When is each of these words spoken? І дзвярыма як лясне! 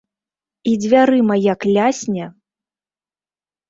І 0.71 0.73
дзвярыма 0.85 1.35
як 1.53 1.69
лясне! 1.75 2.25